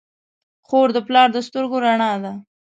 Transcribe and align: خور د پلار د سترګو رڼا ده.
خور 0.67 0.87
د 0.95 0.97
پلار 1.07 1.27
د 1.33 1.37
سترګو 1.47 1.77
رڼا 1.85 2.11
ده. 2.23 2.31